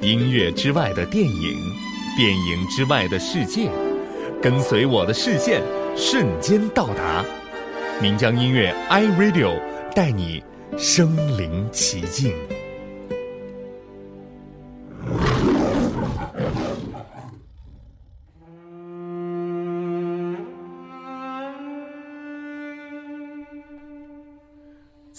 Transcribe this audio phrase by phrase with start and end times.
[0.00, 1.58] 音乐之外的电影，
[2.16, 3.68] 电影之外的世界，
[4.40, 5.62] 跟随我的视线，
[5.94, 7.22] 瞬间到达。
[8.00, 9.60] 岷江音乐 iRadio
[9.94, 10.42] 带你
[10.78, 12.32] 身临其境。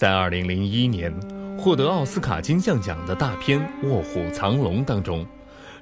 [0.00, 1.14] 在二零零一年
[1.58, 5.26] 获得奥斯卡金像奖的大片《卧虎藏龙》当中，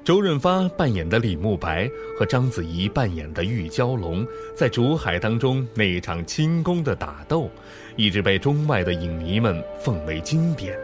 [0.03, 4.27] 周润发扮演的李慕白和章子怡扮演的玉娇龙
[4.57, 7.49] 在竹海当中那一场轻功的打斗，
[7.95, 10.77] 一直被中外的影迷们奉为经典。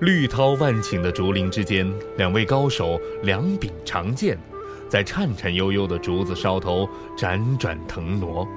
[0.00, 4.38] 绿涛万顷的竹林之间，两位高手两柄长剑，
[4.88, 6.88] 在颤颤悠悠的竹子梢头
[7.18, 8.48] 辗转腾挪。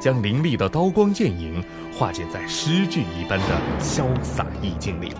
[0.00, 5.12] 将凌厉的刀光剑影化解在诗句一般的潇洒意境里，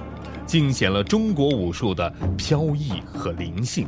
[0.46, 3.86] 尽显了中国武术的飘逸和灵性。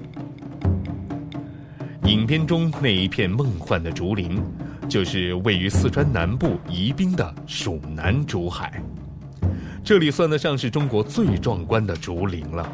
[2.05, 4.43] 影片中那一片梦幻的竹林，
[4.89, 8.83] 就是位于四川南部宜宾的蜀南竹海。
[9.85, 12.71] 这里算得上是中国最壮观的竹林了，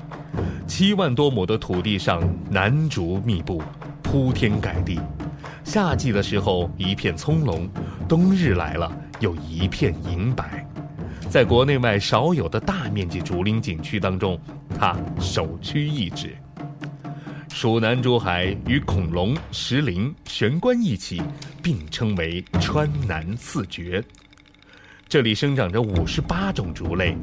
[0.66, 3.60] 七万多亩的土地上楠竹密布，
[4.02, 5.00] 铺天盖地。
[5.64, 7.68] 夏季的时候一片葱茏，
[8.08, 10.66] 冬日来了有一片银白，
[11.30, 14.38] 在国内外少有的大面积竹林景区当中，
[14.78, 16.36] 它首屈一指。
[17.48, 21.22] 蜀南竹海与恐龙、石林、玄关一起
[21.62, 24.04] 并称为川南四绝。
[25.08, 27.16] 这里生长着五十八种竹类。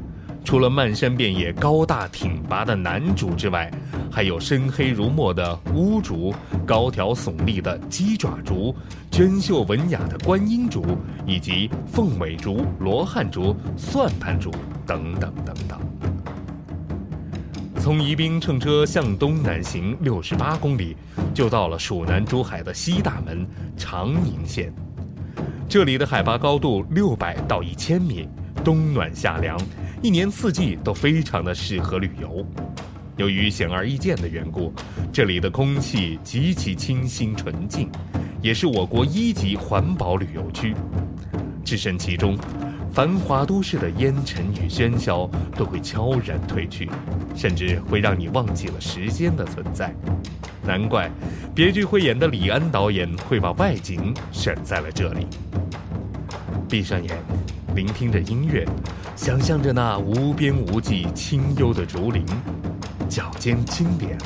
[0.44, 3.70] 除了漫山遍野、高大挺拔的楠竹之外，
[4.10, 6.34] 还有深黑如墨的乌竹、
[6.66, 8.74] 高挑耸立的鸡爪竹、
[9.10, 10.84] 娟秀文雅的观音竹，
[11.26, 14.50] 以及凤尾竹、罗汉竹、算盘竹
[14.86, 15.80] 等等等等。
[17.80, 20.96] 从宜宾乘车向东南行六十八公里，
[21.32, 23.46] 就到了蜀南竹海的西大门
[23.76, 24.72] 长宁县。
[25.68, 28.28] 这里的海拔高度六百到一千米，
[28.64, 29.58] 冬暖夏凉。
[30.02, 32.44] 一年四季都非常的适合旅游，
[33.16, 34.72] 由于显而易见的缘故，
[35.12, 37.88] 这里的空气极其清新纯净，
[38.40, 40.74] 也是我国一级环保旅游区。
[41.64, 42.36] 置身其中，
[42.92, 46.90] 繁华都市的烟尘与喧嚣都会悄然褪去，
[47.36, 49.94] 甚至会让你忘记了时间的存在。
[50.64, 51.10] 难怪
[51.54, 55.26] 别具慧眼的李安导演会把外景选在了这里。
[56.68, 57.16] 闭上眼，
[57.74, 58.66] 聆听着音乐。
[59.16, 62.24] 想象着那无边无际、清幽的竹林，
[63.08, 64.16] 脚尖轻点，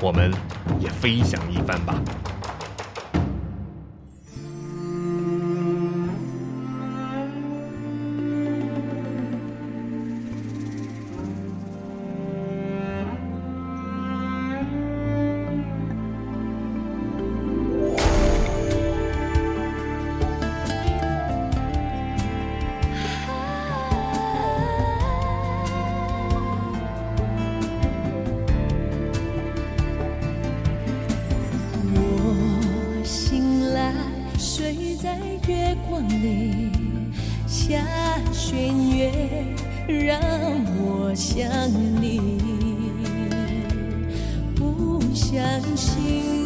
[0.00, 0.32] 我们
[0.78, 1.94] 也飞翔一番吧。
[38.54, 39.10] 弦月，
[39.88, 40.20] 让
[40.78, 41.50] 我想
[42.00, 42.38] 你，
[44.54, 45.42] 不相
[45.76, 46.43] 信。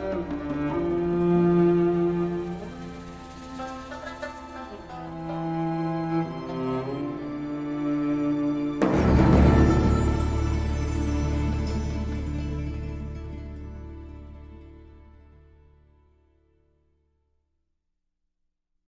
[0.00, 0.79] Música